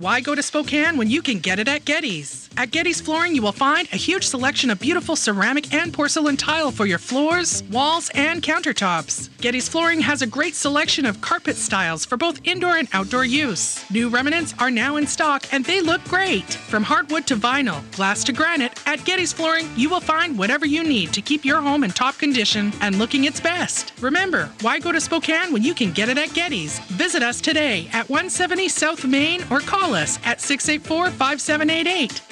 [0.00, 2.48] Why go to Spokane when you can get it at Getty's?
[2.56, 6.70] At Getty's Flooring, you will find a huge selection of beautiful ceramic and porcelain tile
[6.70, 9.28] for your floors, walls, and countertops.
[9.42, 13.84] Getty's Flooring has a great selection of carpet styles for both indoor and outdoor use.
[13.90, 16.44] New remnants are now in stock and they look great.
[16.54, 20.82] From hardwood to vinyl, glass to granite, at Getty's Flooring, you will find whatever you
[20.82, 23.92] need to keep your home in top condition and looking its best.
[24.00, 26.78] Remember, why go to Spokane when you can get it at Getty's?
[26.88, 32.22] Visit us today at 170 South Main or call us at 684 5788.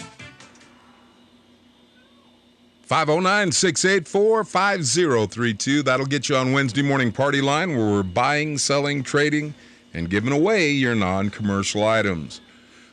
[2.89, 5.83] 509 684 5032.
[5.83, 9.53] That'll get you on Wednesday morning party line where we're buying, selling, trading,
[9.93, 12.41] and giving away your non commercial items.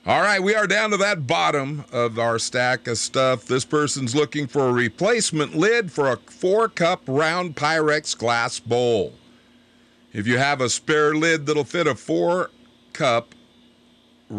[0.06, 3.46] All right, we are down to that bottom of our stack of stuff.
[3.46, 9.14] This person's looking for a replacement lid for a four cup round Pyrex glass bowl.
[10.12, 12.52] If you have a spare lid that'll fit a four
[12.92, 13.34] cup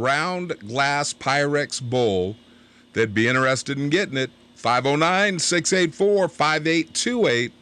[0.01, 2.37] round glass Pyrex bowl,
[2.93, 4.31] they'd be interested in getting it.
[4.57, 7.53] 509 684 5828.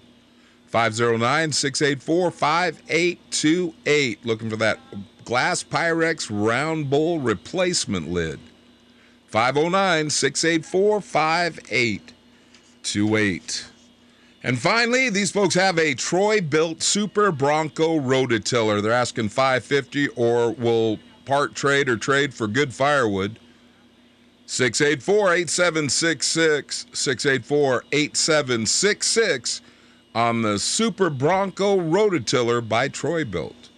[0.69, 4.27] 509 684 5828.
[4.27, 4.79] Looking for that
[5.25, 8.39] glass Pyrex round bowl replacement lid.
[9.29, 13.71] 509 684 5828.
[14.45, 18.83] And finally, these folks have a Troy-Bilt Super Bronco rototiller.
[18.83, 23.39] They're asking 550 or will part trade or trade for good firewood.
[24.47, 29.61] 684 8766 684 8766
[30.15, 33.71] on the Super Bronco Rototiller by Troy-Bilt.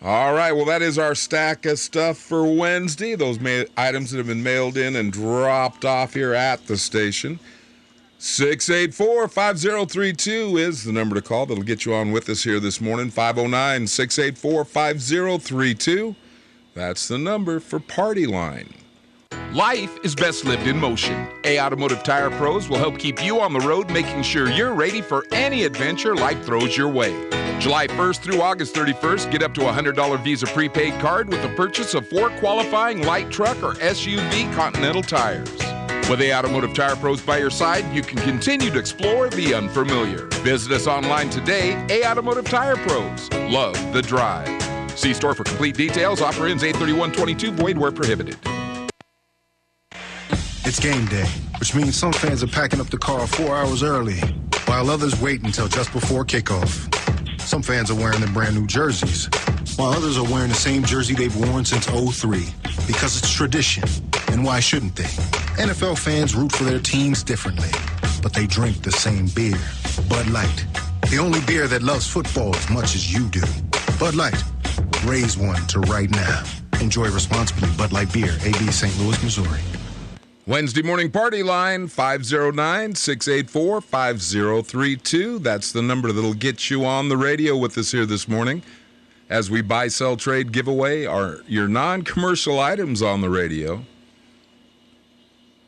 [0.00, 3.16] All right, well, that is our stack of stuff for Wednesday.
[3.16, 7.40] Those ma- items that have been mailed in and dropped off here at the station.
[8.20, 12.80] 684 5032 is the number to call that'll get you on with us here this
[12.80, 13.10] morning.
[13.10, 16.16] 509 684 5032.
[16.74, 18.74] That's the number for Party Line.
[19.52, 21.28] Life is best lived in motion.
[21.44, 25.00] A Automotive Tire Pros will help keep you on the road, making sure you're ready
[25.00, 27.12] for any adventure life throws your way.
[27.60, 31.48] July 1st through August 31st, get up to a $100 Visa prepaid card with the
[31.50, 35.67] purchase of four qualifying light truck or SUV Continental tires.
[36.08, 40.24] With A Automotive Tire Pros by your side, you can continue to explore the unfamiliar.
[40.36, 43.30] Visit us online today, A Automotive Tire Pros.
[43.52, 44.48] Love the drive.
[44.98, 46.22] See store for complete details.
[46.22, 48.38] Offer ends 83122, void where prohibited.
[50.64, 51.26] It's game day,
[51.60, 54.18] which means some fans are packing up the car four hours early,
[54.64, 56.88] while others wait until just before kickoff.
[57.38, 59.28] Some fans are wearing their brand new jerseys,
[59.76, 62.46] while others are wearing the same jersey they've worn since 03,
[62.86, 63.84] because it's tradition.
[64.28, 65.47] And why shouldn't they?
[65.58, 67.68] NFL fans root for their teams differently,
[68.22, 69.58] but they drink the same beer.
[70.08, 70.64] Bud Light.
[71.10, 73.42] The only beer that loves football as much as you do.
[73.98, 74.40] Bud Light.
[75.04, 76.44] Raise one to right now.
[76.80, 77.68] Enjoy responsibly.
[77.76, 78.96] Bud Light Beer, AB St.
[79.00, 79.58] Louis, Missouri.
[80.46, 85.40] Wednesday morning party line 509 684 5032.
[85.40, 88.62] That's the number that'll get you on the radio with us here this morning
[89.28, 93.84] as we buy, sell, trade, giveaway our your non-commercial items on the radio.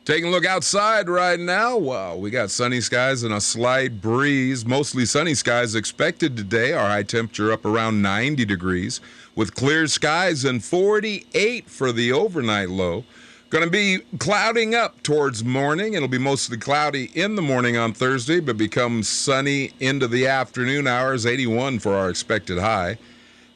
[0.03, 1.77] Taking a look outside right now.
[1.77, 4.65] Wow, we got sunny skies and a slight breeze.
[4.65, 6.73] Mostly sunny skies expected today.
[6.73, 8.99] Our high temperature up around 90 degrees
[9.35, 13.03] with clear skies and 48 for the overnight low.
[13.51, 15.93] Going to be clouding up towards morning.
[15.93, 20.87] It'll be mostly cloudy in the morning on Thursday, but become sunny into the afternoon
[20.87, 21.27] hours.
[21.27, 22.97] 81 for our expected high.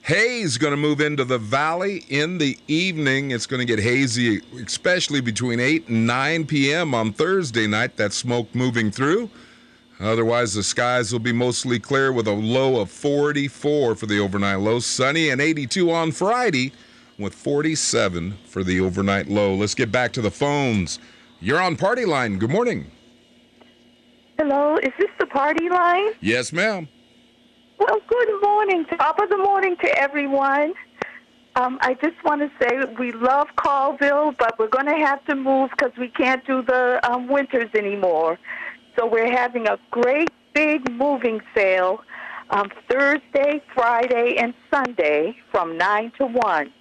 [0.06, 3.32] Haze going to move into the valley in the evening.
[3.32, 6.94] It's going to get hazy, especially between 8 and 9 p.m.
[6.94, 7.98] on Thursday night.
[7.98, 9.32] That smoke moving through.
[10.00, 14.60] Otherwise, the skies will be mostly clear with a low of 44 for the overnight
[14.60, 14.78] low.
[14.78, 16.72] Sunny and 82 on Friday
[17.18, 19.56] with 47 for the overnight low.
[19.56, 21.00] Let's get back to the phones.
[21.40, 22.38] You're on Party Line.
[22.38, 22.92] Good morning.
[24.38, 26.12] Hello, is this the party line?
[26.22, 26.90] Yes, ma'am.
[27.78, 30.74] Well, good morning, top of the morning to everyone.
[31.58, 35.36] Um, I just want to say we love Colville, but we're going to have to
[35.36, 38.40] move because we can't do the um, winters anymore.
[38.98, 42.02] So we're having a great big moving sale
[42.50, 46.74] um, Thursday, Friday, and Sunday from 9 to 1.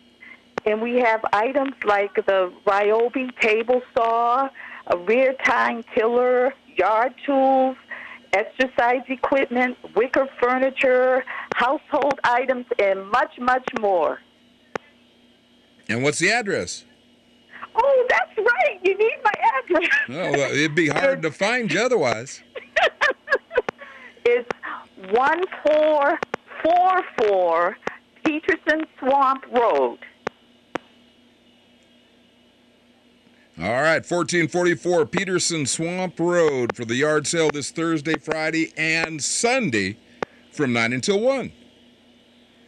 [0.67, 4.49] And we have items like the Ryobi table saw,
[4.87, 7.77] a rear tine tiller, yard tools,
[8.35, 11.25] exercise equipment, wicker furniture,
[11.55, 14.19] household items, and much, much more.
[15.89, 16.85] And what's the address?
[17.75, 18.79] Oh, that's right.
[18.83, 19.91] You need my address.
[20.09, 22.43] Oh, well, it'd be hard to find you otherwise.
[24.27, 24.49] It's
[25.11, 27.77] 1444
[28.25, 29.99] Peterson Swamp Road.
[33.57, 39.97] All right, 1444 Peterson Swamp Road for the yard sale this Thursday, Friday, and Sunday
[40.51, 41.53] from 9 until 1.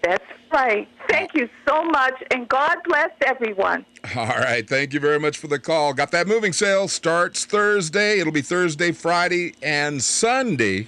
[0.05, 0.89] That's right.
[1.09, 3.85] Thank you so much, and God bless everyone.
[4.15, 5.93] All right, thank you very much for the call.
[5.93, 8.21] Got that moving sale starts Thursday.
[8.21, 10.83] It'll be Thursday, Friday, and Sunday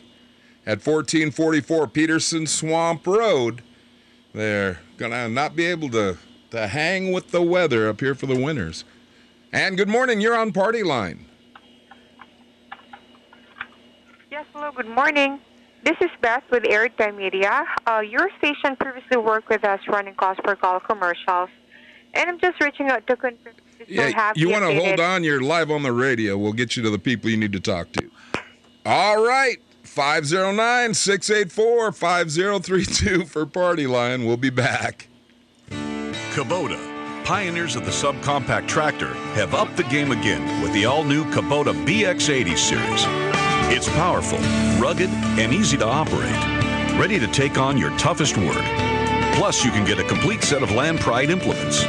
[0.65, 3.63] at 1444 Peterson Swamp Road.
[4.33, 6.19] They're gonna not be able to
[6.53, 8.85] to hang with the weather up here for the winters.
[9.53, 11.25] And good morning, you're on Party Line.
[14.31, 15.41] Yes, hello, good morning.
[15.85, 17.65] This is Beth with Airtime Media.
[17.87, 21.49] Uh, your station previously worked with us running calls for call commercials.
[22.13, 24.75] And I'm just reaching out to confirm if you still have you the want to
[24.75, 25.25] hold on?
[25.25, 26.37] You're live on the radio.
[26.37, 28.11] We'll get you to the people you need to talk to.
[28.85, 34.27] All right, 509 684 5032 for Party Line.
[34.27, 35.09] We'll be back.
[35.71, 36.88] Kubota,
[37.29, 42.57] pioneers of the subcompact tractor, have upped the game again with the all-new Kubota BX80
[42.57, 43.05] series.
[43.71, 44.39] It's powerful,
[44.83, 46.33] rugged, and easy to operate,
[46.99, 48.65] ready to take on your toughest work.
[49.35, 51.83] Plus, you can get a complete set of Land Pride implements.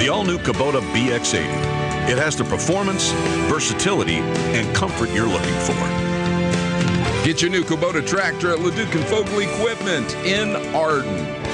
[0.00, 2.10] The all-new Kubota BX80.
[2.10, 3.12] It has the performance,
[3.48, 5.74] versatility, and comfort you're looking for.
[7.24, 11.45] Get your new Kubota tractor at Leduc and Fogel Equipment in Arden.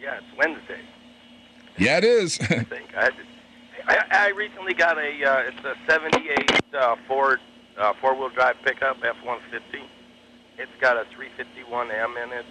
[0.00, 0.80] Yeah, it's Wednesday.
[1.78, 2.40] Yeah, it is.
[2.40, 3.10] I think I,
[3.86, 7.40] I, I recently got a uh, it's a '78 uh, Ford
[7.78, 9.82] uh, four-wheel drive pickup F-150.
[10.58, 12.46] It's got a 351M in it.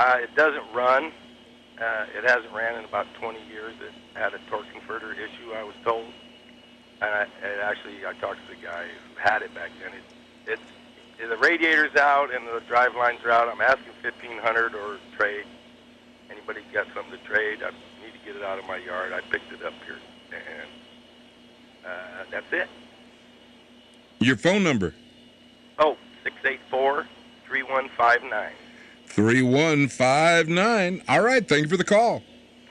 [0.00, 1.12] Uh, it doesn't run.
[1.78, 3.74] Uh, it hasn't ran in about 20 years.
[3.82, 6.06] It had a torque converter issue, I was told.
[7.02, 9.92] And I, it actually, I talked to the guy who had it back then.
[9.92, 10.58] It,
[11.18, 13.48] it's the radiator's out and the drive lines are out.
[13.48, 15.44] I'm asking 1500 or trade.
[16.30, 17.58] Anybody got something to trade?
[17.62, 17.68] I
[18.02, 19.12] need to get it out of my yard.
[19.12, 19.98] I picked it up here,
[20.32, 20.70] and
[21.84, 22.68] uh, that's it.
[24.20, 24.94] Your phone number
[25.78, 27.06] Oh, 684
[27.46, 28.52] 3159.
[29.10, 31.02] 3159.
[31.08, 31.46] All right.
[31.46, 32.22] Thank you for the call.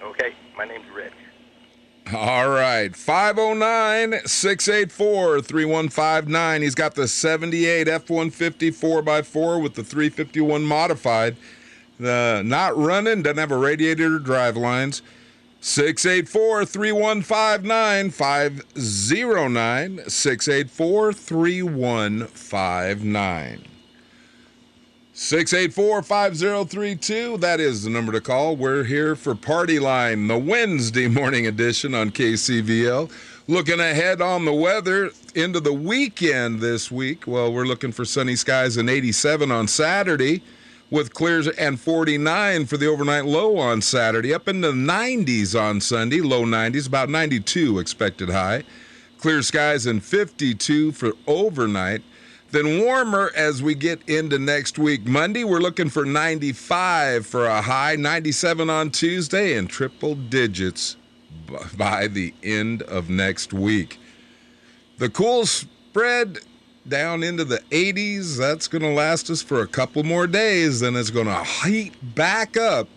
[0.02, 1.14] Okay, my name's Rich.
[2.14, 2.96] All right.
[2.96, 6.62] 509 684 3159.
[6.62, 11.38] He's got the 78 F 150 4x4 with the 351 modified.
[12.00, 15.02] The not running, doesn't have a radiator or drive lines.
[15.62, 23.69] 684 3159 509 684 3159.
[25.22, 27.38] 684 5032.
[27.40, 28.56] That is the number to call.
[28.56, 33.12] We're here for Party Line, the Wednesday morning edition on KCVL.
[33.50, 37.28] Looking ahead on the weather into the weekend this week.
[37.28, 40.42] Well, we're looking for sunny skies and 87 on Saturday
[40.90, 44.34] with clears and 49 for the overnight low on Saturday.
[44.34, 48.64] Up into the 90s on Sunday, low 90s, about 92 expected high.
[49.18, 52.04] Clear skies and 52 for overnight.
[52.52, 55.06] Then warmer as we get into next week.
[55.06, 60.96] Monday, we're looking for 95 for a high, 97 on Tuesday, and triple digits
[61.78, 64.00] by the end of next week.
[64.98, 66.40] The cool spread
[66.88, 70.80] down into the 80s, that's going to last us for a couple more days.
[70.80, 72.88] Then it's going to heat back up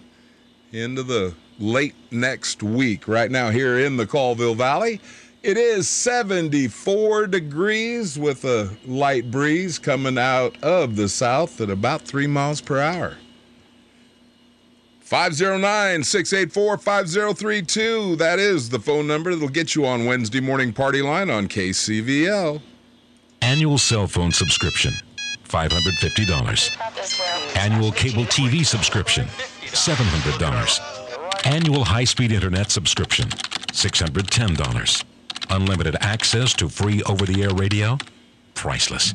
[0.73, 3.07] into the late next week.
[3.07, 5.01] Right now, here in the Colville Valley,
[5.43, 12.03] it is 74 degrees with a light breeze coming out of the south at about
[12.03, 13.17] three miles per hour.
[15.01, 18.17] 509 684 5032.
[18.17, 22.63] That is the phone number that'll get you on Wednesday morning party line on KCVL.
[23.43, 24.95] Annual cell phone subscription,
[25.49, 27.59] $550.
[27.59, 31.47] Annual cable TV subscription, $700.
[31.47, 35.05] Annual high speed internet subscription, $610.
[35.51, 37.99] Unlimited access to free over the air radio,
[38.55, 39.15] priceless.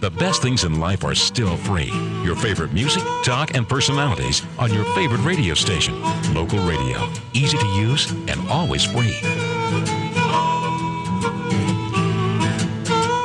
[0.00, 1.90] The best things in life are still free.
[2.24, 6.00] Your favorite music, talk, and personalities on your favorite radio station.
[6.34, 9.16] Local radio, easy to use and always free.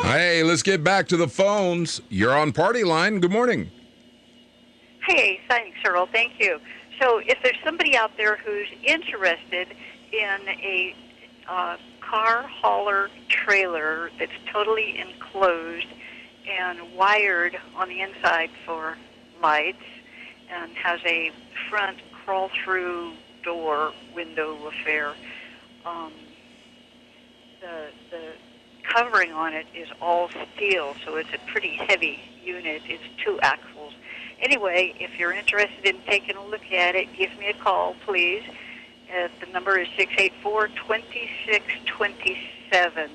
[0.03, 2.01] Hey, let's get back to the phones.
[2.09, 3.19] You're on party line.
[3.19, 3.71] Good morning.
[5.07, 6.07] Hey, thanks, Earl.
[6.11, 6.59] Thank you.
[7.01, 9.75] So, if there's somebody out there who's interested
[10.11, 10.95] in a
[11.47, 11.77] uh,
[12.09, 15.87] car hauler trailer that's totally enclosed
[16.47, 18.97] and wired on the inside for
[19.41, 19.83] lights
[20.51, 21.31] and has a
[21.69, 25.13] front crawl through door window affair.
[25.85, 26.11] Um,
[27.61, 28.33] the, the
[28.83, 32.83] covering on it is all steel, so it's a pretty heavy unit.
[32.85, 33.93] It's two axles.
[34.39, 38.43] Anyway, if you're interested in taking a look at it, give me a call, please.
[39.15, 43.09] Uh, the number is 684 2627.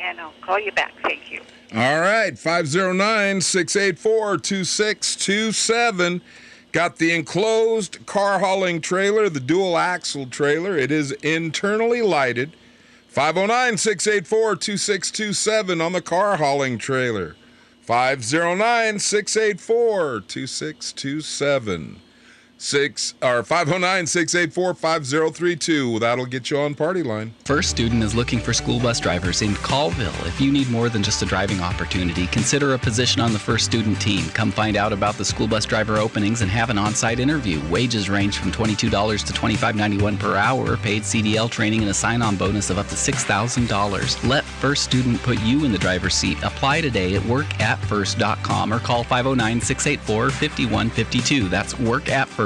[0.00, 0.92] And I'll call you back.
[1.02, 1.40] Thank you.
[1.74, 6.20] All right, 509 684 2627.
[6.70, 10.76] Got the enclosed car hauling trailer, the dual axle trailer.
[10.76, 12.52] It is internally lighted.
[13.08, 17.34] 509 684 2627 on the car hauling trailer.
[17.80, 22.00] 509 684 2627.
[22.60, 26.00] Six or 509-684-5032.
[26.00, 27.32] That'll get you on party line.
[27.44, 30.26] First Student is looking for school bus drivers in Colville.
[30.26, 33.66] If you need more than just a driving opportunity, consider a position on the First
[33.66, 34.28] Student team.
[34.30, 37.60] Come find out about the school bus driver openings and have an on-site interview.
[37.70, 38.88] Wages range from $22 to
[39.32, 44.28] $25.91 per hour, paid CDL training and a sign-on bonus of up to $6,000.
[44.28, 46.42] Let First Student put you in the driver's seat.
[46.42, 51.48] Apply today at workatfirst.com or call 509-684-5152.
[51.48, 51.74] That's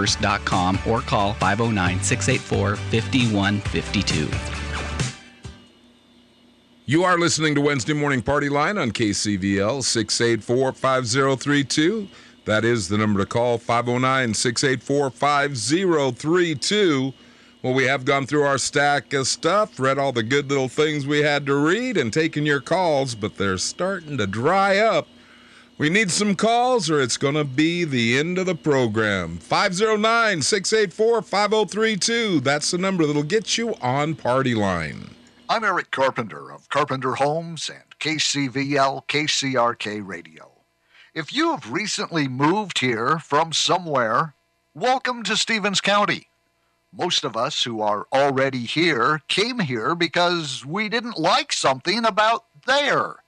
[0.03, 4.29] workatfirst.com or call 509 684 5152.
[6.85, 12.09] You are listening to Wednesday Morning Party Line on KCVL 684 5032.
[12.45, 17.13] That is the number to call 509 684 5032.
[17.63, 21.07] Well, we have gone through our stack of stuff, read all the good little things
[21.07, 25.07] we had to read, and taken your calls, but they're starting to dry up.
[25.83, 29.39] We need some calls or it's going to be the end of the program.
[29.39, 32.39] 509 684 5032.
[32.39, 35.11] That's the number that'll get you on Party Line.
[35.49, 40.53] I'm Eric Carpenter of Carpenter Homes and KCVL KCRK Radio.
[41.15, 44.37] If you have recently moved here from somewhere,
[44.75, 46.29] welcome to Stevens County.
[46.93, 52.45] Most of us who are already here came here because we didn't like something about
[52.67, 53.22] there.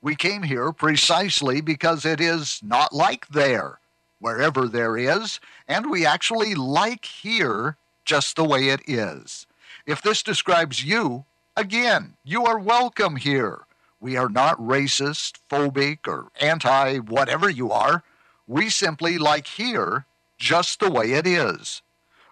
[0.00, 3.80] We came here precisely because it is not like there,
[4.20, 9.46] wherever there is, and we actually like here just the way it is.
[9.86, 11.24] If this describes you,
[11.56, 13.62] again, you are welcome here.
[14.00, 18.04] We are not racist, phobic, or anti whatever you are.
[18.46, 20.06] We simply like here
[20.38, 21.82] just the way it is.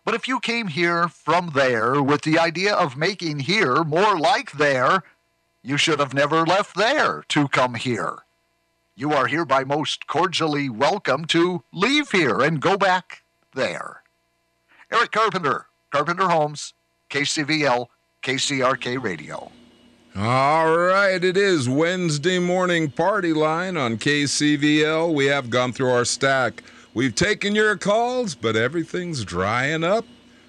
[0.05, 4.53] But if you came here from there with the idea of making here more like
[4.53, 5.03] there,
[5.67, 8.19] you should have never left there to come here.
[8.95, 14.03] You are hereby most cordially welcome to leave here and go back there.
[14.93, 16.73] Eric Carpenter, Carpenter Homes,
[17.11, 17.89] KCVL,
[18.23, 19.51] KCRK Radio.
[20.15, 25.13] All right, it is Wednesday morning party line on KCVL.
[25.13, 26.63] We have gone through our stack.
[26.95, 30.07] We've taken your calls, but everything's drying up,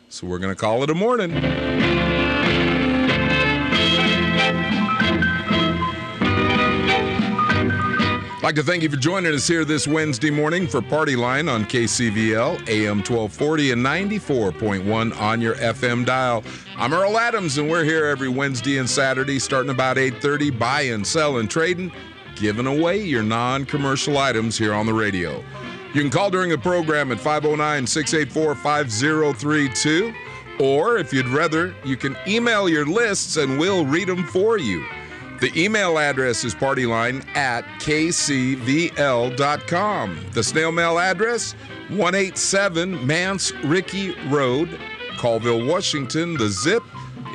[0.10, 1.67] so we're going to call it a morning.
[8.48, 11.66] Like to thank you for joining us here this Wednesday morning for Party Line on
[11.66, 16.46] KCVL, AM 1240 and 94.1 on your FM dial.
[16.78, 21.50] I'm Earl Adams, and we're here every Wednesday and Saturday starting about 8.30, buying, selling,
[21.50, 21.92] trading,
[22.38, 25.44] giving away your non-commercial items here on the radio.
[25.94, 30.16] You can call during the program at 509-684-5032,
[30.62, 34.86] or if you'd rather, you can email your lists and we'll read them for you.
[35.40, 38.60] The email address is partyline at kcvl.com.
[40.32, 41.54] The snail mail address
[41.90, 44.80] 187 Mance Ricky Road,
[45.18, 46.34] Colville, Washington.
[46.38, 46.82] The zip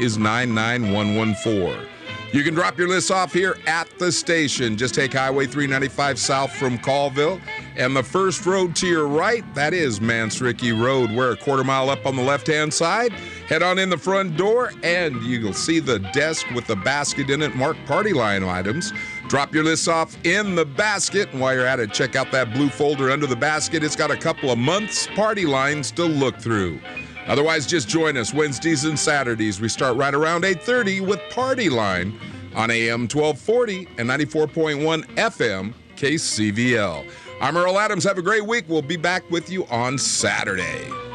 [0.00, 1.92] is 99114.
[2.32, 4.76] You can drop your list off here at the station.
[4.78, 7.38] Just take Highway 395 south from Colville.
[7.76, 11.10] And the first road to your right, that is Mance Ricky Road.
[11.10, 13.12] We're a quarter mile up on the left hand side.
[13.52, 17.42] Head on in the front door, and you'll see the desk with the basket in
[17.42, 18.94] it marked party line items.
[19.28, 21.30] Drop your list off in the basket.
[21.32, 23.84] And while you're at it, check out that blue folder under the basket.
[23.84, 26.80] It's got a couple of months' party lines to look through.
[27.26, 29.60] Otherwise, just join us Wednesdays and Saturdays.
[29.60, 32.18] We start right around 8:30 with Party Line
[32.54, 37.04] on AM 1240 and 94.1 FM KCVL.
[37.38, 38.04] I'm Earl Adams.
[38.04, 38.64] Have a great week.
[38.66, 41.11] We'll be back with you on Saturday.